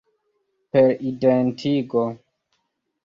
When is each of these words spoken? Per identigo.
Per 0.71 0.89
identigo. 1.09 2.07